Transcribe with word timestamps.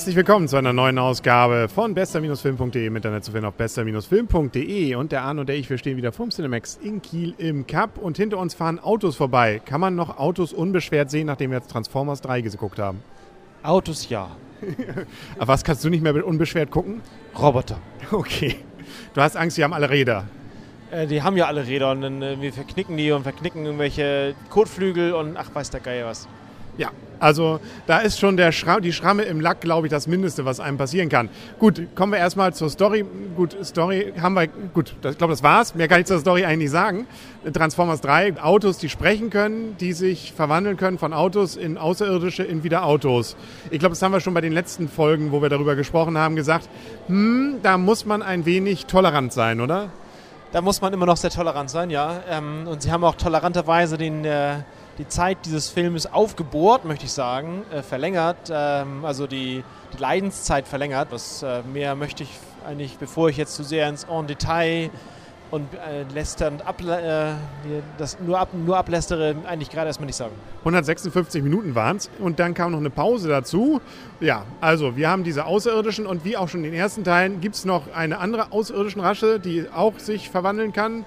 Herzlich 0.00 0.16
willkommen 0.16 0.48
zu 0.48 0.56
einer 0.56 0.72
neuen 0.72 0.98
Ausgabe 0.98 1.68
von 1.68 1.92
bester-film.de 1.92 2.86
im 2.86 2.96
Internet 2.96 3.22
zu 3.22 3.32
finden 3.32 3.44
auf 3.44 3.54
bester-film.de 3.56 4.94
und 4.94 5.12
der 5.12 5.20
Arne 5.20 5.42
und 5.42 5.46
der 5.46 5.56
ich, 5.56 5.68
wir 5.68 5.76
stehen 5.76 5.98
wieder 5.98 6.10
vom 6.10 6.30
Cinemax 6.30 6.78
in 6.82 7.02
Kiel 7.02 7.34
im 7.36 7.66
Cup 7.66 7.98
und 7.98 8.16
hinter 8.16 8.38
uns 8.38 8.54
fahren 8.54 8.78
Autos 8.78 9.16
vorbei. 9.16 9.60
Kann 9.62 9.78
man 9.78 9.96
noch 9.96 10.16
Autos 10.16 10.54
unbeschwert 10.54 11.10
sehen, 11.10 11.26
nachdem 11.26 11.50
wir 11.50 11.58
jetzt 11.58 11.70
Transformers 11.70 12.22
3 12.22 12.40
geguckt 12.40 12.78
haben? 12.78 13.02
Autos 13.62 14.08
ja. 14.08 14.30
Aber 15.36 15.48
was 15.48 15.64
kannst 15.64 15.84
du 15.84 15.90
nicht 15.90 16.02
mehr 16.02 16.26
unbeschwert 16.26 16.70
gucken? 16.70 17.02
Roboter. 17.38 17.76
Okay. 18.10 18.56
Du 19.12 19.20
hast 19.20 19.36
Angst, 19.36 19.56
sie 19.56 19.64
haben 19.64 19.74
alle 19.74 19.90
Räder. 19.90 20.24
Äh, 20.90 21.08
die 21.08 21.22
haben 21.22 21.36
ja 21.36 21.46
alle 21.46 21.66
Räder 21.66 21.90
und 21.90 22.00
dann, 22.00 22.22
äh, 22.22 22.40
wir 22.40 22.54
verknicken 22.54 22.96
die 22.96 23.12
und 23.12 23.24
verknicken 23.24 23.66
irgendwelche 23.66 24.34
Kotflügel 24.48 25.12
und 25.12 25.36
ach, 25.36 25.54
weiß 25.54 25.68
der 25.68 25.80
Geier 25.80 26.06
was. 26.06 26.26
Ja, 26.78 26.88
also 27.20 27.60
da 27.86 27.98
ist 27.98 28.18
schon 28.18 28.36
der 28.36 28.50
Schra 28.50 28.80
die 28.80 28.92
Schramme 28.92 29.22
im 29.22 29.40
Lack, 29.40 29.60
glaube 29.60 29.86
ich, 29.86 29.90
das 29.90 30.06
Mindeste, 30.06 30.46
was 30.46 30.58
einem 30.58 30.78
passieren 30.78 31.10
kann. 31.10 31.28
Gut, 31.58 31.82
kommen 31.94 32.12
wir 32.12 32.18
erstmal 32.18 32.54
zur 32.54 32.70
Story. 32.70 33.04
Gut, 33.36 33.56
Story 33.62 34.14
haben 34.20 34.34
wir, 34.34 34.46
gut, 34.46 34.94
ich 35.04 35.18
glaube, 35.18 35.32
das 35.32 35.42
war's. 35.42 35.74
Mehr 35.74 35.86
kann 35.86 36.00
ich 36.00 36.06
zur 36.06 36.18
Story 36.18 36.44
eigentlich 36.44 36.70
sagen. 36.70 37.06
Transformers 37.52 38.00
3, 38.00 38.42
Autos, 38.42 38.78
die 38.78 38.88
sprechen 38.88 39.28
können, 39.28 39.76
die 39.78 39.92
sich 39.92 40.32
verwandeln 40.32 40.78
können 40.78 40.98
von 40.98 41.12
Autos 41.12 41.56
in 41.56 41.76
Außerirdische, 41.76 42.42
in 42.42 42.64
wieder 42.64 42.84
Autos. 42.84 43.36
Ich 43.70 43.78
glaube, 43.78 43.92
das 43.92 44.02
haben 44.02 44.12
wir 44.12 44.20
schon 44.20 44.34
bei 44.34 44.40
den 44.40 44.52
letzten 44.52 44.88
Folgen, 44.88 45.30
wo 45.30 45.42
wir 45.42 45.50
darüber 45.50 45.76
gesprochen 45.76 46.16
haben, 46.16 46.36
gesagt, 46.36 46.68
hm, 47.06 47.56
da 47.62 47.76
muss 47.76 48.06
man 48.06 48.22
ein 48.22 48.46
wenig 48.46 48.86
tolerant 48.86 49.32
sein, 49.32 49.60
oder? 49.60 49.90
Da 50.52 50.62
muss 50.62 50.80
man 50.80 50.92
immer 50.92 51.06
noch 51.06 51.18
sehr 51.18 51.30
tolerant 51.30 51.70
sein, 51.70 51.90
ja. 51.90 52.22
Ähm, 52.28 52.66
und 52.66 52.82
sie 52.82 52.90
haben 52.90 53.04
auch 53.04 53.16
toleranterweise 53.16 53.98
den... 53.98 54.24
Äh 54.24 54.54
die 55.00 55.08
Zeit 55.08 55.38
dieses 55.46 55.70
Filmes 55.70 56.12
aufgebohrt, 56.12 56.84
möchte 56.84 57.06
ich 57.06 57.12
sagen, 57.12 57.62
äh, 57.72 57.82
verlängert, 57.82 58.52
ähm, 58.52 59.02
also 59.06 59.26
die, 59.26 59.64
die, 59.94 59.98
Leidenszeit 59.98 60.68
verlängert. 60.68 61.08
Was 61.10 61.42
äh, 61.42 61.62
mehr 61.62 61.94
möchte 61.94 62.22
ich 62.22 62.30
eigentlich, 62.66 62.98
bevor 62.98 63.30
ich 63.30 63.38
jetzt 63.38 63.54
zu 63.54 63.64
sehr 63.64 63.88
ins 63.88 64.04
En 64.04 64.26
Detail 64.26 64.90
und 65.50 65.72
äh, 65.72 66.02
lästernd 66.12 66.66
ab, 66.66 66.82
äh, 66.82 67.32
das 67.96 68.18
nur, 68.20 68.38
ab, 68.38 68.50
nur 68.52 68.76
ablästere, 68.76 69.36
eigentlich 69.46 69.70
gerade 69.70 69.86
erstmal 69.86 70.06
nicht 70.06 70.16
sagen. 70.16 70.34
156 70.58 71.42
Minuten 71.42 71.74
waren 71.74 71.96
es 71.96 72.10
und 72.18 72.38
dann 72.38 72.52
kam 72.52 72.72
noch 72.72 72.78
eine 72.78 72.90
Pause 72.90 73.30
dazu. 73.30 73.80
Ja, 74.20 74.44
also 74.60 74.98
wir 74.98 75.08
haben 75.08 75.24
diese 75.24 75.46
Außerirdischen 75.46 76.06
und 76.06 76.26
wie 76.26 76.36
auch 76.36 76.48
schon 76.48 76.62
in 76.62 76.72
den 76.72 76.78
ersten 76.78 77.04
Teilen 77.04 77.40
gibt 77.40 77.54
es 77.54 77.64
noch 77.64 77.90
eine 77.94 78.18
andere 78.18 78.52
außerirdischen 78.52 79.00
Rasche, 79.00 79.40
die 79.40 79.64
auch 79.74 79.98
sich 79.98 80.28
verwandeln 80.28 80.74
kann. 80.74 81.06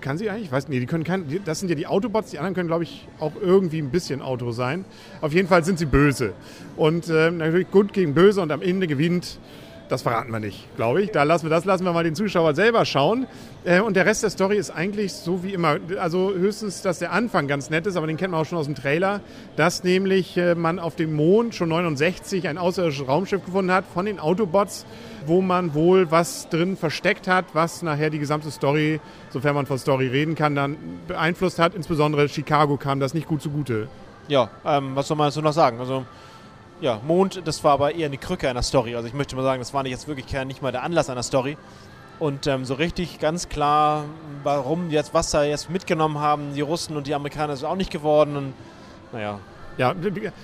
Kann 0.00 0.18
sie 0.18 0.30
eigentlich? 0.30 0.46
Ich 0.46 0.52
weiß 0.52 0.68
nicht, 0.68 0.82
die 0.82 0.86
können 0.86 1.04
kein, 1.04 1.24
das 1.44 1.60
sind 1.60 1.68
ja 1.68 1.74
die 1.74 1.86
Autobots, 1.86 2.30
die 2.30 2.38
anderen 2.38 2.54
können, 2.54 2.68
glaube 2.68 2.84
ich, 2.84 3.08
auch 3.18 3.32
irgendwie 3.40 3.78
ein 3.78 3.90
bisschen 3.90 4.22
Auto 4.22 4.52
sein. 4.52 4.84
Auf 5.20 5.32
jeden 5.32 5.48
Fall 5.48 5.64
sind 5.64 5.78
sie 5.78 5.86
böse. 5.86 6.32
Und 6.76 7.08
äh, 7.08 7.30
natürlich 7.30 7.70
gut 7.70 7.92
gegen 7.92 8.14
böse 8.14 8.40
und 8.40 8.52
am 8.52 8.62
Ende 8.62 8.86
gewinnt, 8.86 9.38
das 9.90 10.02
verraten 10.02 10.32
wir 10.32 10.40
nicht, 10.40 10.74
glaube 10.76 11.02
ich. 11.02 11.10
Da 11.10 11.24
lassen 11.24 11.46
wir, 11.46 11.50
das 11.50 11.64
lassen 11.64 11.84
wir 11.84 11.92
mal 11.92 12.04
den 12.04 12.14
Zuschauer 12.14 12.54
selber 12.54 12.84
schauen. 12.84 13.26
Äh, 13.64 13.80
und 13.80 13.94
der 13.94 14.06
Rest 14.06 14.22
der 14.22 14.30
Story 14.30 14.56
ist 14.56 14.70
eigentlich 14.70 15.12
so 15.12 15.42
wie 15.42 15.52
immer. 15.52 15.78
Also 15.98 16.32
höchstens, 16.32 16.80
dass 16.80 17.00
der 17.00 17.12
Anfang 17.12 17.48
ganz 17.48 17.68
nett 17.70 17.86
ist, 17.86 17.96
aber 17.96 18.06
den 18.06 18.16
kennt 18.16 18.30
man 18.30 18.40
auch 18.40 18.46
schon 18.46 18.56
aus 18.56 18.66
dem 18.66 18.74
Trailer, 18.74 19.20
dass 19.56 19.84
nämlich 19.84 20.36
äh, 20.36 20.54
man 20.54 20.78
auf 20.78 20.96
dem 20.96 21.12
Mond 21.12 21.54
schon 21.54 21.68
69 21.68 22.48
ein 22.48 22.56
außerirdisches 22.56 23.06
Raumschiff 23.06 23.44
gefunden 23.44 23.72
hat 23.72 23.84
von 23.92 24.06
den 24.06 24.18
Autobots 24.18 24.86
wo 25.26 25.40
man 25.40 25.74
wohl 25.74 26.10
was 26.10 26.48
drin 26.48 26.76
versteckt 26.76 27.28
hat, 27.28 27.46
was 27.52 27.82
nachher 27.82 28.10
die 28.10 28.18
gesamte 28.18 28.50
Story, 28.50 29.00
sofern 29.30 29.54
man 29.54 29.66
von 29.66 29.78
Story 29.78 30.08
reden 30.08 30.34
kann, 30.34 30.54
dann 30.54 30.76
beeinflusst 31.06 31.58
hat. 31.58 31.74
Insbesondere 31.74 32.28
Chicago 32.28 32.76
kam 32.76 33.00
das 33.00 33.14
nicht 33.14 33.28
gut 33.28 33.42
zugute. 33.42 33.88
Ja, 34.28 34.50
ähm, 34.64 34.94
was 34.94 35.08
soll 35.08 35.16
man 35.16 35.28
dazu 35.28 35.42
noch 35.42 35.52
sagen? 35.52 35.80
Also, 35.80 36.04
ja, 36.80 37.00
Mond, 37.06 37.42
das 37.44 37.62
war 37.62 37.72
aber 37.72 37.94
eher 37.94 38.06
eine 38.06 38.18
Krücke 38.18 38.48
einer 38.48 38.62
Story. 38.62 38.96
Also 38.96 39.06
ich 39.08 39.14
möchte 39.14 39.36
mal 39.36 39.42
sagen, 39.42 39.60
das 39.60 39.74
war 39.74 39.82
nicht 39.82 39.92
jetzt 39.92 40.08
wirklich 40.08 40.26
nicht 40.44 40.62
mal 40.62 40.72
der 40.72 40.82
Anlass 40.82 41.10
einer 41.10 41.22
Story. 41.22 41.56
Und 42.18 42.46
ähm, 42.46 42.64
so 42.64 42.74
richtig 42.74 43.18
ganz 43.18 43.48
klar, 43.48 44.04
warum 44.42 44.90
jetzt, 44.90 45.14
was 45.14 45.30
da 45.30 45.42
jetzt 45.42 45.70
mitgenommen 45.70 46.18
haben, 46.18 46.54
die 46.54 46.60
Russen 46.60 46.96
und 46.96 47.06
die 47.06 47.14
Amerikaner, 47.14 47.54
ist 47.54 47.64
auch 47.64 47.76
nicht 47.76 47.90
geworden. 47.90 48.36
Und 48.36 48.54
naja, 49.12 49.40
ja, 49.80 49.94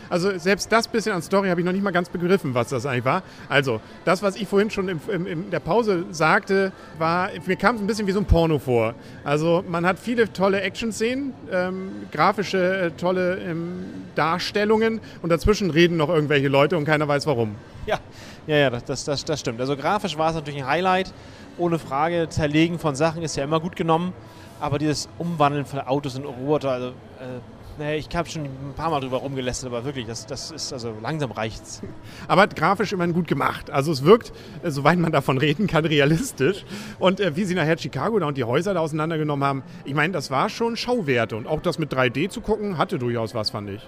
also 0.09 0.39
selbst 0.39 0.73
das 0.73 0.89
bisschen 0.89 1.13
an 1.13 1.21
Story 1.21 1.51
habe 1.51 1.61
ich 1.61 1.67
noch 1.67 1.73
nicht 1.73 1.83
mal 1.83 1.91
ganz 1.91 2.09
begriffen, 2.09 2.55
was 2.55 2.71
das 2.71 2.87
eigentlich 2.87 3.05
war. 3.05 3.23
Also, 3.51 3.83
das, 4.07 4.23
was 4.23 4.35
ich 4.37 4.49
vorhin 4.49 4.71
schon 4.71 4.89
in, 4.89 5.51
der 5.51 5.61
Pause 5.61 6.07
sagte, 6.11 6.73
war, 6.97 7.29
mir 7.45 7.57
kam 7.57 7.77
es 7.77 7.83
ein 7.83 7.87
bisschen 7.87 8.07
wie 8.07 8.13
so 8.13 8.21
ein 8.21 8.25
Porno 8.25 8.59
vor. 8.59 8.95
Also, 9.25 9.63
man 9.69 9.85
hat 9.85 9.99
viele 9.99 10.33
tolle 10.33 10.63
Action-Szenen, 10.63 11.35
ähm, 11.53 11.91
grafische, 12.11 12.79
äh, 12.79 12.91
tolle 12.93 13.37
ähm, 13.37 13.85
Darstellungen 14.15 15.03
und 15.21 15.29
dazwischen 15.29 15.71
reden 15.71 15.99
noch 15.99 16.09
irgendwelche 16.09 16.49
Leute 16.49 16.79
und 16.79 16.87
keiner 16.87 17.07
weiß 17.07 17.27
warum. 17.27 17.57
Ja, 17.85 17.99
ja, 18.47 18.57
ja 18.57 18.71
das, 18.71 19.05
das, 19.05 19.23
das 19.23 19.39
stimmt. 19.39 19.61
Also, 19.61 19.77
grafisch 19.77 20.17
war 20.17 20.31
es 20.31 20.35
natürlich 20.35 20.63
ein 20.63 20.67
Highlight. 20.67 21.13
Ohne 21.59 21.79
Frage, 21.79 22.31
Zerlegen 22.31 22.79
von 22.79 22.97
Sachen 22.97 23.23
ist 23.23 23.37
ja 23.37 23.45
immer 23.45 23.61
gut 23.61 23.77
genommen. 23.77 24.15
Aber 24.61 24.79
dieses 24.79 25.11
Umwandeln 25.19 25.67
von 25.67 25.81
Autos 25.81 26.17
in 26.17 26.25
Roboter, 26.25 26.71
also. 26.71 26.89
Äh, 26.89 27.56
Nee, 27.79 27.97
ich 27.97 28.09
habe 28.17 28.27
schon 28.27 28.45
ein 28.45 28.73
paar 28.75 28.91
Mal 28.91 29.01
drüber 29.01 29.19
rumgelästert, 29.19 29.71
aber 29.71 29.85
wirklich, 29.85 30.07
das, 30.07 30.25
das 30.25 30.51
ist, 30.51 30.73
also 30.73 30.95
langsam 31.03 31.31
reicht's. 31.31 31.83
Aber 32.29 32.47
grafisch 32.47 32.93
immerhin 32.95 33.13
gut 33.13 33.29
gemacht. 33.29 33.71
Also 33.71 33.93
es 33.93 34.03
wirkt, 34.03 34.33
äh, 34.63 34.71
soweit 34.71 34.99
man 34.99 35.13
davon 35.13 35.37
reden 35.37 35.67
kann, 35.67 35.85
realistisch. 35.85 36.65
Und 36.99 37.21
äh, 37.21 37.37
wie 37.37 37.45
sie 37.45 37.55
nachher 37.55 37.77
Chicago 37.77 38.19
da 38.19 38.27
und 38.27 38.39
die 38.39 38.45
Häuser 38.45 38.73
da 38.73 38.81
auseinandergenommen 38.81 39.47
haben, 39.47 39.63
ich 39.85 39.93
meine, 39.93 40.15
das 40.15 40.31
war 40.31 40.49
schon 40.49 40.77
Schauwerte. 40.77 41.37
Und 41.37 41.47
auch 41.47 41.61
das 41.61 41.79
mit 41.79 41.93
3D 41.93 42.31
zu 42.31 42.41
gucken, 42.41 42.79
hatte 42.79 42.99
durchaus 42.99 43.35
was, 43.35 43.51
fand 43.51 43.69
ich. 43.69 43.87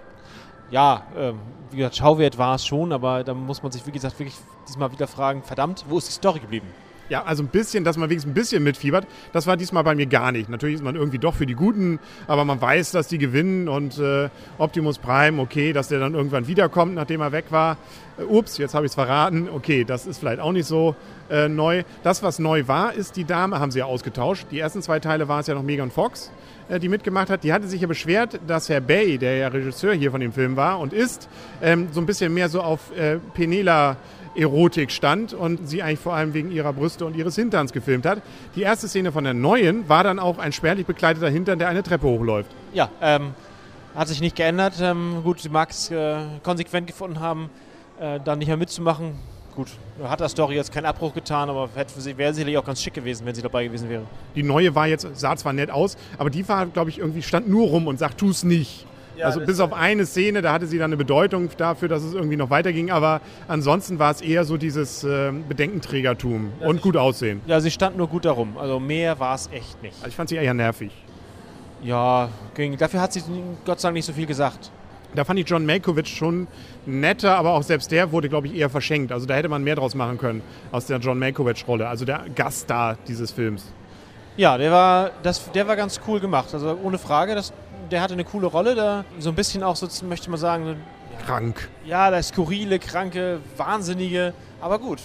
Ja, 0.71 1.06
äh, 1.16 1.32
wie 1.71 1.78
gesagt, 1.78 1.97
Schauwert 1.97 2.37
war 2.37 2.56
es 2.56 2.66
schon, 2.66 2.93
aber 2.93 3.25
da 3.25 3.32
muss 3.32 3.62
man 3.62 3.72
sich, 3.72 3.87
wie 3.87 3.93
gesagt, 3.93 4.19
wirklich 4.19 4.37
diesmal 4.69 4.93
wieder 4.93 5.06
fragen, 5.06 5.43
verdammt, 5.43 5.87
wo 5.88 5.97
ist 5.97 6.09
die 6.09 6.12
Story 6.12 6.41
geblieben? 6.41 6.69
Ja, 7.08 7.22
also 7.24 7.42
ein 7.42 7.48
bisschen, 7.48 7.84
dass 7.84 7.96
man 7.96 8.10
wenigstens 8.10 8.30
ein 8.30 8.34
bisschen 8.34 8.62
mitfiebert. 8.62 9.06
Das 9.32 9.46
war 9.46 9.56
diesmal 9.56 9.82
bei 9.82 9.94
mir 9.94 10.06
gar 10.06 10.30
nicht. 10.30 10.48
Natürlich 10.48 10.76
ist 10.76 10.84
man 10.84 10.94
irgendwie 10.94 11.19
doch 11.19 11.34
für 11.34 11.46
die 11.46 11.54
Guten, 11.54 11.98
aber 12.26 12.44
man 12.44 12.60
weiß, 12.60 12.91
dass 12.91 13.08
die 13.08 13.19
gewinnen 13.19 13.69
und 13.69 13.98
äh, 13.98 14.28
Optimus 14.58 14.98
Prime, 14.98 15.41
okay, 15.41 15.72
dass 15.72 15.88
der 15.88 16.00
dann 16.00 16.14
irgendwann 16.14 16.47
wiederkommt, 16.47 16.94
nachdem 16.94 17.22
er 17.22 17.32
weg 17.32 17.47
war. 17.50 17.78
Äh, 18.18 18.24
ups, 18.24 18.58
jetzt 18.58 18.74
habe 18.74 18.84
ich 18.84 18.91
es 18.91 18.94
verraten. 18.94 19.48
Okay, 19.48 19.84
das 19.84 20.06
ist 20.06 20.18
vielleicht 20.18 20.41
auch 20.41 20.52
nicht 20.52 20.66
so 20.66 20.97
äh, 21.30 21.48
neu. 21.48 21.82
Das, 22.02 22.22
was 22.22 22.38
neu 22.38 22.68
war, 22.68 22.92
ist 22.92 23.16
die 23.16 23.24
Dame, 23.24 23.58
haben 23.58 23.70
sie 23.70 23.78
ja 23.78 23.86
ausgetauscht. 23.86 24.47
Die 24.50 24.58
ersten 24.58 24.82
zwei 24.82 25.00
Teile 25.00 25.28
war 25.28 25.41
es 25.41 25.47
ja 25.47 25.54
noch 25.54 25.62
Megan 25.62 25.91
Fox, 25.91 26.30
äh, 26.68 26.78
die 26.78 26.91
mitgemacht 26.91 27.30
hat. 27.30 27.42
Die 27.42 27.54
hatte 27.54 27.68
sich 27.68 27.80
ja 27.80 27.86
beschwert, 27.86 28.38
dass 28.47 28.68
Herr 28.68 28.82
Bay, 28.82 29.16
der 29.16 29.36
ja 29.38 29.48
Regisseur 29.48 29.94
hier 29.94 30.10
von 30.10 30.20
dem 30.20 30.32
Film 30.32 30.56
war 30.56 30.78
und 30.78 30.92
ist, 30.92 31.28
ähm, 31.62 31.88
so 31.91 32.00
ein 32.00 32.06
bisschen 32.06 32.34
mehr 32.34 32.50
so 32.50 32.60
auf 32.60 32.94
äh, 32.97 33.18
Penela 33.32 33.97
Erotik 34.38 34.91
stand 34.93 35.34
und 35.34 35.69
sie 35.69 35.82
eigentlich 35.82 35.99
vor 35.99 36.15
allem 36.15 36.32
wegen 36.32 36.50
ihrer 36.50 36.72
Brüste 36.72 37.04
und 37.04 37.16
ihres 37.16 37.34
Hinterns 37.34 37.72
gefilmt 37.72 38.06
hat. 38.06 38.22
Die 38.54 38.62
erste 38.62 38.88
Szene 38.88 39.12
von 39.12 39.25
der 39.25 39.34
neuen 39.34 39.88
war 39.88 40.04
dann 40.04 40.19
auch 40.19 40.38
ein 40.38 40.53
spärlich 40.53 40.87
bekleideter 40.87 41.28
Hintern, 41.28 41.59
der 41.59 41.69
eine 41.69 41.82
Treppe 41.82 42.06
hochläuft. 42.06 42.50
Ja, 42.72 42.88
ähm, 43.03 43.34
hat 43.94 44.09
sich 44.09 44.21
nicht 44.21 44.37
geändert. 44.37 44.75
Ähm, 44.81 45.22
gut, 45.25 45.41
sie 45.41 45.48
mag 45.48 45.71
es 45.71 45.91
äh, 45.91 46.19
konsequent 46.43 46.87
gefunden 46.87 47.21
haben, 47.21 47.50
äh, 48.00 48.21
da 48.25 48.37
nicht 48.37 48.48
mehr 48.48 48.56
mitzumachen. 48.56 49.16
Gut, 49.56 49.69
hat 50.04 50.21
der 50.21 50.28
Story 50.28 50.54
jetzt 50.54 50.72
keinen 50.72 50.87
Abbruch 50.87 51.12
getan, 51.12 51.50
aber 51.50 51.69
hätte 51.75 51.93
für 51.93 52.00
sie, 52.00 52.16
wäre 52.16 52.32
sicherlich 52.32 52.56
auch 52.59 52.65
ganz 52.65 52.81
schick 52.81 52.94
gewesen, 52.94 53.27
wenn 53.27 53.34
sie 53.34 53.43
dabei 53.43 53.65
gewesen 53.65 53.88
wäre. 53.88 54.04
Die 54.37 54.44
neue 54.44 54.72
war 54.77 54.87
jetzt, 54.87 55.09
sah 55.15 55.37
zwar 55.37 55.53
nett 55.53 55.72
aus, 55.72 55.97
aber 56.16 56.31
die 56.31 56.48
war, 56.48 56.66
glaube 56.66 56.91
ich, 56.91 57.00
irgendwie 57.00 57.22
stand 57.22 57.48
nur 57.48 57.66
rum 57.66 57.88
und 57.88 57.98
sagt, 57.98 58.19
tu 58.19 58.31
es 58.31 58.44
nicht. 58.44 58.87
Ja, 59.18 59.26
also 59.26 59.40
bis 59.40 59.58
auf 59.58 59.72
eine 59.72 60.06
Szene, 60.06 60.42
da 60.42 60.52
hatte 60.52 60.68
sie 60.68 60.78
dann 60.78 60.90
eine 60.90 60.96
Bedeutung 60.96 61.50
dafür, 61.56 61.88
dass 61.88 62.04
es 62.04 62.14
irgendwie 62.14 62.36
noch 62.36 62.50
weiterging, 62.50 62.92
aber 62.92 63.20
ansonsten 63.48 63.98
war 63.98 64.12
es 64.12 64.20
eher 64.20 64.44
so 64.44 64.56
dieses 64.56 65.02
äh, 65.02 65.32
Bedenkenträgertum 65.48 66.52
ja, 66.60 66.68
und 66.68 66.80
gut 66.80 66.96
aussehen. 66.96 67.40
Ja, 67.46 67.58
sie 67.58 67.72
stand 67.72 67.96
nur 67.96 68.06
gut 68.06 68.24
darum, 68.24 68.56
also 68.56 68.78
mehr 68.78 69.18
war 69.18 69.34
es 69.34 69.50
echt 69.53 69.82
nicht. 69.82 69.97
Also 69.97 70.09
ich 70.09 70.15
fand 70.15 70.28
sie 70.28 70.36
eher 70.36 70.54
nervig. 70.54 70.92
Ja, 71.82 72.28
ging, 72.54 72.76
dafür 72.76 73.00
hat 73.00 73.12
sie 73.12 73.22
Gott 73.65 73.80
sei 73.80 73.88
Dank 73.88 73.94
nicht 73.94 74.06
so 74.06 74.12
viel 74.12 74.26
gesagt. 74.26 74.70
Da 75.15 75.24
fand 75.24 75.41
ich 75.41 75.48
John 75.48 75.66
Malkovich 75.66 76.09
schon 76.09 76.47
netter, 76.86 77.36
aber 77.36 77.54
auch 77.54 77.62
selbst 77.62 77.91
der 77.91 78.12
wurde, 78.12 78.28
glaube 78.28 78.47
ich, 78.47 78.54
eher 78.54 78.71
verschenkt. 78.71 79.10
Also 79.10 79.26
da 79.26 79.34
hätte 79.34 79.48
man 79.48 79.64
mehr 79.64 79.74
draus 79.74 79.94
machen 79.94 80.18
können 80.18 80.42
aus 80.71 80.86
der 80.86 80.98
John 80.98 81.18
Malkovich-Rolle, 81.18 81.88
also 81.88 82.04
der 82.04 82.24
Gaststar 82.34 82.98
dieses 83.09 83.32
Films. 83.32 83.72
Ja, 84.36 84.56
der 84.56 84.71
war, 84.71 85.10
das, 85.24 85.50
der 85.50 85.66
war 85.66 85.74
ganz 85.74 86.00
cool 86.06 86.21
gemacht. 86.21 86.53
Also 86.53 86.78
ohne 86.82 86.98
Frage, 86.98 87.34
das, 87.34 87.53
der 87.90 88.00
hatte 88.00 88.14
eine 88.14 88.24
coole 88.24 88.46
Rolle, 88.46 88.74
da 88.74 89.04
so 89.18 89.30
ein 89.30 89.34
bisschen 89.34 89.62
auch 89.62 89.76
so, 89.76 89.88
möchte 90.06 90.30
man 90.30 90.38
sagen, 90.38 90.76
krank. 91.24 91.68
Ja, 91.84 92.10
der 92.10 92.22
skurrile, 92.22 92.78
kranke, 92.78 93.40
wahnsinnige, 93.56 94.32
aber 94.60 94.78
gut. 94.78 95.00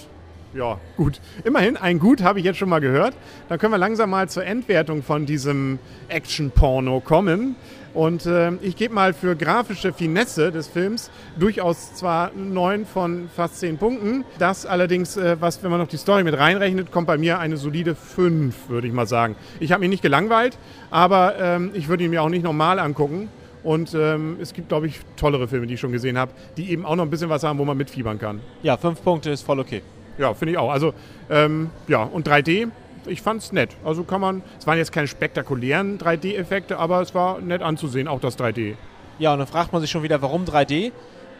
Ja, 0.54 0.78
gut. 0.96 1.20
Immerhin, 1.42 1.76
ein 1.76 1.98
Gut 1.98 2.22
habe 2.22 2.38
ich 2.38 2.44
jetzt 2.44 2.58
schon 2.58 2.68
mal 2.68 2.80
gehört. 2.80 3.16
Dann 3.48 3.58
können 3.58 3.72
wir 3.72 3.78
langsam 3.78 4.10
mal 4.10 4.28
zur 4.28 4.44
Endwertung 4.44 5.02
von 5.02 5.26
diesem 5.26 5.80
Action-Porno 6.08 7.00
kommen. 7.00 7.56
Und 7.92 8.26
äh, 8.26 8.52
ich 8.62 8.76
gebe 8.76 8.94
mal 8.94 9.14
für 9.14 9.34
grafische 9.34 9.92
Finesse 9.92 10.52
des 10.52 10.68
Films 10.68 11.10
durchaus 11.38 11.94
zwar 11.94 12.30
neun 12.34 12.86
von 12.86 13.28
fast 13.34 13.58
zehn 13.58 13.78
Punkten. 13.78 14.24
Das 14.38 14.64
allerdings, 14.64 15.16
äh, 15.16 15.36
was, 15.40 15.62
wenn 15.64 15.72
man 15.72 15.80
noch 15.80 15.88
die 15.88 15.96
Story 15.96 16.22
mit 16.22 16.38
reinrechnet, 16.38 16.92
kommt 16.92 17.08
bei 17.08 17.18
mir 17.18 17.40
eine 17.40 17.56
solide 17.56 17.96
fünf, 17.96 18.68
würde 18.68 18.86
ich 18.86 18.92
mal 18.92 19.06
sagen. 19.06 19.34
Ich 19.58 19.72
habe 19.72 19.80
mich 19.80 19.90
nicht 19.90 20.02
gelangweilt, 20.02 20.56
aber 20.90 21.34
ähm, 21.40 21.70
ich 21.74 21.88
würde 21.88 22.04
ihn 22.04 22.10
mir 22.10 22.22
auch 22.22 22.28
nicht 22.28 22.44
normal 22.44 22.78
angucken. 22.78 23.28
Und 23.64 23.94
ähm, 23.94 24.36
es 24.40 24.52
gibt, 24.52 24.68
glaube 24.68 24.86
ich, 24.86 25.00
tollere 25.16 25.48
Filme, 25.48 25.66
die 25.66 25.74
ich 25.74 25.80
schon 25.80 25.92
gesehen 25.92 26.18
habe, 26.18 26.32
die 26.56 26.70
eben 26.70 26.84
auch 26.84 26.96
noch 26.96 27.04
ein 27.04 27.10
bisschen 27.10 27.30
was 27.30 27.42
haben, 27.42 27.58
wo 27.58 27.64
man 27.64 27.76
mitfiebern 27.76 28.18
kann. 28.18 28.40
Ja, 28.62 28.76
fünf 28.76 29.02
Punkte 29.02 29.30
ist 29.30 29.42
voll 29.42 29.58
okay. 29.58 29.82
Ja, 30.18 30.34
finde 30.34 30.52
ich 30.52 30.58
auch. 30.58 30.70
Also, 30.70 30.94
ähm, 31.30 31.70
ja, 31.88 32.02
und 32.02 32.28
3D, 32.28 32.68
ich 33.06 33.22
fand 33.22 33.42
es 33.42 33.52
nett. 33.52 33.70
Also 33.84 34.04
kann 34.04 34.20
man, 34.20 34.42
es 34.58 34.66
waren 34.66 34.78
jetzt 34.78 34.92
keine 34.92 35.08
spektakulären 35.08 35.98
3D-Effekte, 35.98 36.78
aber 36.78 37.00
es 37.00 37.14
war 37.14 37.40
nett 37.40 37.62
anzusehen, 37.62 38.08
auch 38.08 38.20
das 38.20 38.38
3D. 38.38 38.76
Ja, 39.18 39.32
und 39.32 39.38
dann 39.38 39.48
fragt 39.48 39.72
man 39.72 39.80
sich 39.80 39.90
schon 39.90 40.02
wieder, 40.02 40.22
warum 40.22 40.44
3D? 40.44 40.92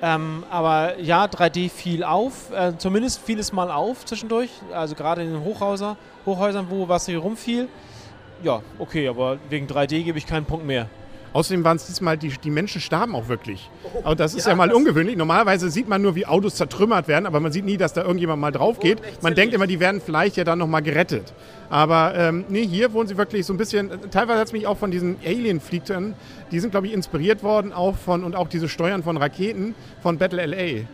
Ähm, 0.03 0.45
aber 0.51 0.99
ja, 0.99 1.25
3D 1.25 1.71
fiel 1.71 2.05
auf, 2.05 2.53
äh, 2.53 2.77
zumindest 2.77 3.21
fiel 3.21 3.39
es 3.39 3.53
mal 3.53 3.71
auf 3.71 4.05
zwischendurch, 4.05 4.51
also 4.73 4.95
gerade 4.95 5.23
in 5.23 5.33
den 5.33 5.45
Hochhäuser, 5.45 5.97
Hochhäusern, 6.27 6.67
wo 6.69 6.89
was 6.89 7.07
hier 7.07 7.19
rumfiel. 7.19 7.69
Ja, 8.43 8.61
okay, 8.79 9.09
aber 9.09 9.39
wegen 9.49 9.67
3D 9.67 10.03
gebe 10.03 10.19
ich 10.19 10.27
keinen 10.27 10.45
Punkt 10.45 10.67
mehr. 10.67 10.89
Außerdem 11.35 11.65
waren 11.65 11.77
es 11.77 11.87
diesmal, 11.87 12.17
die, 12.17 12.29
die 12.29 12.51
Menschen 12.51 12.81
starben 12.81 13.17
auch 13.17 13.27
wirklich. 13.27 13.69
Aber 14.05 14.15
das 14.15 14.35
ist 14.35 14.45
ja, 14.45 14.53
ja 14.53 14.57
mal 14.57 14.73
ungewöhnlich. 14.73 15.17
Normalerweise 15.17 15.69
sieht 15.69 15.89
man 15.89 16.01
nur, 16.01 16.15
wie 16.15 16.27
Autos 16.27 16.55
zertrümmert 16.55 17.09
werden, 17.09 17.27
aber 17.27 17.41
man 17.41 17.51
sieht 17.51 17.65
nie, 17.65 17.77
dass 17.77 17.93
da 17.93 18.03
irgendjemand 18.03 18.41
mal 18.41 18.53
drauf 18.53 18.79
geht. 18.79 19.03
Man 19.21 19.35
denkt 19.35 19.53
immer, 19.53 19.67
die 19.67 19.81
werden 19.81 20.01
vielleicht 20.01 20.37
ja 20.37 20.45
dann 20.45 20.61
nochmal 20.61 20.83
gerettet. 20.83 21.35
Aber 21.71 22.15
ähm, 22.15 22.45
nee, 22.49 22.65
hier 22.65 22.93
wurden 22.93 23.09
sie 23.09 23.17
wirklich 23.17 23.45
so 23.47 23.53
ein 23.53 23.57
bisschen, 23.57 23.91
teilweise 24.13 24.39
hat 24.39 24.47
es 24.47 24.53
mich 24.53 24.69
auch 24.69 24.79
von 24.79 24.93
diesen 24.93 25.17
Alien-Fliegern, 25.27 26.15
die 26.53 26.61
sind, 26.61 26.71
glaube 26.71 26.87
ich, 26.87 26.93
inspiriert 26.93 27.43
worden 27.43 27.73
auch 27.73 27.97
von, 27.97 28.23
und 28.23 28.37
auch 28.37 28.47
diese 28.47 28.69
Steuern 28.69 29.03
von 29.03 29.17
Raketen 29.17 29.75
von 30.03 30.19
Battle 30.19 30.47
LA. 30.47 30.87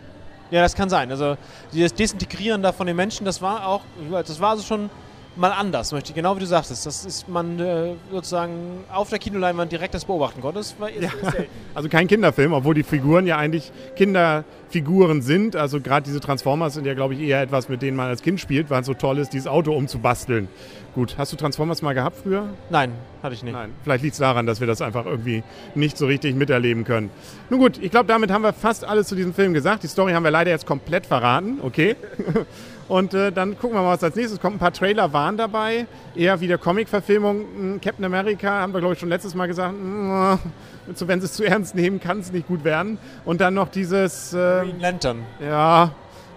Ja, 0.49 0.61
das 0.61 0.73
kann 0.73 0.89
sein. 0.89 1.11
Also 1.11 1.37
dieses 1.71 1.93
Desintegrieren 1.93 2.63
da 2.63 2.71
von 2.71 2.87
den 2.87 2.95
Menschen, 2.95 3.25
das 3.25 3.43
war 3.43 3.67
auch, 3.67 3.81
das 4.11 4.41
war 4.41 4.49
also 4.49 4.63
schon 4.63 4.89
mal 5.35 5.51
anders, 5.51 5.91
möchte 5.91 6.09
ich, 6.09 6.15
genau 6.15 6.35
wie 6.35 6.39
du 6.41 6.45
sagtest. 6.45 6.85
Das 6.85 7.05
ist 7.05 7.29
man 7.29 7.59
äh, 7.59 7.93
sozusagen 8.11 8.83
auf 8.91 9.09
der 9.09 9.19
Kinoleinwand 9.19 9.71
direkt 9.71 9.93
das 9.93 10.05
beobachten 10.05 10.41
konnte. 10.41 10.59
Das 10.59 10.75
ja. 10.99 11.09
Also 11.73 11.87
kein 11.87 12.07
Kinderfilm, 12.07 12.51
obwohl 12.51 12.73
die 12.73 12.83
Figuren 12.83 13.25
ja 13.25 13.37
eigentlich 13.37 13.71
Kinderfiguren 13.95 15.21
sind. 15.21 15.55
Also 15.55 15.79
gerade 15.79 16.05
diese 16.05 16.19
Transformers 16.19 16.73
sind 16.73 16.85
ja, 16.85 16.93
glaube 16.93 17.13
ich, 17.13 17.21
eher 17.21 17.41
etwas, 17.41 17.69
mit 17.69 17.81
denen 17.81 17.95
man 17.95 18.07
als 18.07 18.21
Kind 18.21 18.41
spielt, 18.41 18.69
weil 18.69 18.81
es 18.81 18.87
so 18.87 18.93
toll 18.93 19.19
ist, 19.19 19.31
dieses 19.31 19.47
Auto 19.47 19.73
umzubasteln. 19.73 20.49
Gut, 20.93 21.15
hast 21.17 21.31
du 21.31 21.37
Transformers 21.37 21.81
mal 21.81 21.93
gehabt 21.93 22.17
früher? 22.21 22.49
Nein, 22.69 22.91
hatte 23.23 23.33
ich 23.33 23.43
nicht. 23.43 23.53
Nein, 23.53 23.71
vielleicht 23.83 24.03
liegt 24.03 24.13
es 24.13 24.19
daran, 24.19 24.45
dass 24.45 24.59
wir 24.59 24.67
das 24.67 24.81
einfach 24.81 25.05
irgendwie 25.05 25.41
nicht 25.73 25.97
so 25.97 26.05
richtig 26.05 26.35
miterleben 26.35 26.83
können. 26.83 27.09
Nun 27.49 27.61
gut, 27.61 27.77
ich 27.81 27.91
glaube, 27.91 28.07
damit 28.07 28.29
haben 28.29 28.41
wir 28.41 28.51
fast 28.51 28.83
alles 28.83 29.07
zu 29.07 29.15
diesem 29.15 29.33
Film 29.33 29.53
gesagt. 29.53 29.83
Die 29.83 29.87
Story 29.87 30.11
haben 30.11 30.23
wir 30.23 30.31
leider 30.31 30.51
jetzt 30.51 30.65
komplett 30.65 31.05
verraten, 31.05 31.59
okay? 31.61 31.95
Und 32.91 33.13
äh, 33.13 33.31
dann 33.31 33.57
gucken 33.57 33.77
wir 33.77 33.83
mal, 33.83 33.93
was 33.93 34.03
als 34.03 34.17
nächstes 34.17 34.41
kommt. 34.41 34.57
Ein 34.57 34.59
paar 34.59 34.73
Trailer 34.73 35.13
waren 35.13 35.37
dabei. 35.37 35.87
Eher 36.13 36.41
wie 36.41 36.47
der 36.47 36.57
Comic-Verfilmung 36.57 37.45
hm, 37.55 37.79
Captain 37.79 38.03
America, 38.03 38.49
haben 38.49 38.73
wir 38.73 38.81
glaube 38.81 38.95
ich 38.95 38.99
schon 38.99 39.07
letztes 39.07 39.33
Mal 39.33 39.47
gesagt. 39.47 39.73
Mh, 39.81 40.39
hm, 40.43 40.95
so, 40.95 41.07
wenn 41.07 41.21
sie 41.21 41.27
es 41.27 41.31
zu 41.31 41.45
ernst 41.45 41.73
nehmen, 41.73 42.01
kann 42.01 42.19
es 42.19 42.33
nicht 42.33 42.49
gut 42.49 42.65
werden. 42.65 42.97
Und 43.23 43.39
dann 43.39 43.53
noch 43.53 43.69
dieses. 43.69 44.33
Äh, 44.33 44.63
Green 44.63 44.81
Lantern. 44.81 45.23
Ja. 45.39 45.91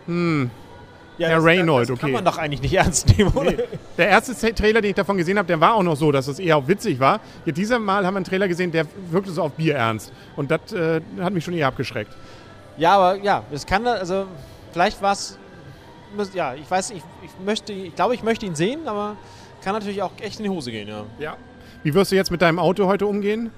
Hm. 0.06 0.48
Ja, 1.18 1.26
Herr 1.26 1.44
Reynolds, 1.44 1.90
okay. 1.90 2.02
kann 2.02 2.12
man 2.12 2.24
doch 2.24 2.38
eigentlich 2.38 2.62
nicht 2.62 2.74
ernst 2.74 3.18
nehmen, 3.18 3.32
oder? 3.32 3.50
Nee. 3.50 3.58
Der 3.98 4.08
erste 4.10 4.54
Trailer, 4.54 4.80
den 4.80 4.90
ich 4.90 4.96
davon 4.96 5.16
gesehen 5.16 5.38
habe, 5.38 5.48
der 5.48 5.60
war 5.60 5.74
auch 5.74 5.82
noch 5.82 5.96
so, 5.96 6.12
dass 6.12 6.28
es 6.28 6.38
eher 6.38 6.56
auch 6.56 6.68
witzig 6.68 7.00
war. 7.00 7.18
Jetzt 7.44 7.56
dieser 7.56 7.80
Mal 7.80 8.06
haben 8.06 8.14
wir 8.14 8.18
einen 8.18 8.26
Trailer 8.26 8.46
gesehen, 8.46 8.70
der 8.70 8.86
wirkte 9.10 9.32
so 9.32 9.42
auf 9.42 9.54
Bier 9.54 9.74
ernst. 9.74 10.12
Und 10.36 10.52
das 10.52 10.72
äh, 10.72 11.00
hat 11.20 11.32
mich 11.32 11.42
schon 11.42 11.54
eher 11.54 11.66
abgeschreckt. 11.66 12.12
Ja, 12.76 12.94
aber 12.94 13.16
ja, 13.24 13.42
es 13.52 13.66
kann, 13.66 13.84
also 13.88 14.26
vielleicht 14.72 15.02
war 15.02 15.14
es 15.14 15.36
ja, 16.34 16.54
ich 16.54 16.70
weiß, 16.70 16.90
ich, 16.90 17.02
ich 17.22 17.30
möchte, 17.44 17.72
ich 17.72 17.94
glaube, 17.94 18.14
ich 18.14 18.22
möchte 18.22 18.46
ihn 18.46 18.54
sehen, 18.54 18.86
aber 18.86 19.16
kann 19.62 19.74
natürlich 19.74 20.02
auch 20.02 20.12
echt 20.20 20.38
in 20.38 20.44
die 20.44 20.50
Hose 20.50 20.70
gehen, 20.70 20.88
ja. 20.88 21.04
Ja. 21.18 21.36
Wie 21.82 21.94
wirst 21.94 22.12
du 22.12 22.16
jetzt 22.16 22.30
mit 22.30 22.42
deinem 22.42 22.58
Auto 22.58 22.86
heute 22.86 23.06
umgehen? 23.06 23.50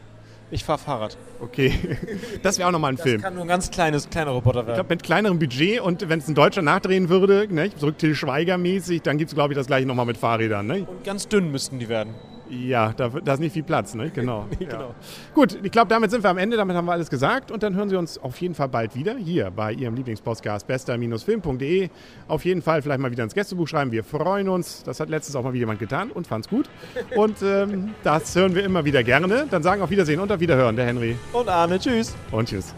Ich 0.51 0.65
fahre 0.65 0.79
Fahrrad. 0.79 1.17
Okay, 1.41 1.73
das 2.43 2.59
wäre 2.59 2.69
auch 2.69 2.73
nochmal 2.73 2.93
ein 2.93 2.97
das 2.97 3.05
Film. 3.05 3.17
Das 3.17 3.25
kann 3.25 3.35
nur 3.35 3.45
ein 3.45 3.49
ganz 3.49 3.71
kleines, 3.71 4.09
kleiner 4.09 4.31
Roboter 4.31 4.61
werden. 4.61 4.71
Ich 4.71 4.75
glaube, 4.75 4.95
mit 4.95 5.03
kleinerem 5.03 5.39
Budget 5.39 5.81
und 5.81 6.09
wenn 6.09 6.21
es 6.21 6.29
ein 6.29 6.35
Deutscher 6.37 6.63
nachdrehen 6.63 7.09
würde, 7.09 7.53
ne, 7.53 7.71
so 7.77 7.91
Till 7.91 8.15
Schweiger 8.15 8.57
mäßig, 8.57 9.03
dann 9.03 9.19
gibt 9.19 9.31
es, 9.31 9.35
glaube 9.35 9.53
ich, 9.53 9.57
das 9.57 9.67
gleiche 9.67 9.87
nochmal 9.87 10.07
mit 10.07 10.17
Fahrrädern. 10.17 10.67
Ne? 10.67 10.87
Und 10.89 11.03
ganz 11.05 11.27
dünn 11.27 11.51
müssten 11.51 11.81
die 11.81 11.89
werden. 11.89 12.15
Ja, 12.51 12.93
da, 12.93 13.09
da 13.09 13.35
ist 13.35 13.41
nicht 13.41 13.53
viel 13.53 13.63
Platz, 13.63 13.95
ne? 13.95 14.11
Genau. 14.11 14.47
nee, 14.51 14.67
genau. 14.67 14.81
Ja. 14.81 14.95
Gut, 15.35 15.59
ich 15.63 15.71
glaube, 15.71 15.89
damit 15.89 16.11
sind 16.11 16.23
wir 16.23 16.31
am 16.31 16.39
Ende, 16.39 16.57
damit 16.57 16.77
haben 16.77 16.87
wir 16.87 16.93
alles 16.93 17.11
gesagt 17.11 17.51
und 17.51 17.63
dann 17.63 17.75
hören 17.75 17.89
Sie 17.89 17.97
uns 17.97 18.19
auf 18.19 18.41
jeden 18.41 18.55
Fall 18.55 18.69
bald 18.69 18.95
wieder 18.95 19.17
hier 19.17 19.51
bei 19.51 19.73
Ihrem 19.73 19.95
Lieblingspodcast 19.95 20.67
bester-film.de. 20.67 21.89
Auf 22.29 22.45
jeden 22.45 22.63
Fall 22.63 22.83
vielleicht 22.83 23.01
mal 23.01 23.11
wieder 23.11 23.25
ins 23.25 23.35
Gästebuch 23.35 23.69
schreiben. 23.69 23.93
Wir 23.93 24.05
freuen 24.05 24.49
uns. 24.49 24.83
Das 24.85 25.01
hat 25.01 25.09
letztens 25.09 25.37
auch 25.37 25.43
mal 25.43 25.53
wieder 25.53 25.67
jemand 25.67 25.81
getan 25.81 26.11
und 26.11 26.27
fand 26.27 26.47
es 26.47 26.51
gut. 26.51 26.69
Und 27.17 27.43
ähm, 27.43 27.95
das 28.05 28.35
hören 28.35 28.55
wir 28.55 28.65
immer 28.65 28.85
wieder 28.85 29.03
gerne. 29.03 29.47
Dann 29.51 29.63
sagen 29.63 29.83
auf 29.83 29.91
Wiedersehen 29.91 30.21
und 30.21 30.31
auf 30.31 30.41
Wiederhören, 30.41 30.77
der 30.77 30.87
Henry. 30.87 31.17
Und 31.33 31.49
Arne, 31.49 31.79
tschüss. 31.79 32.15
Und 32.31 32.49
tschüss. 32.49 32.75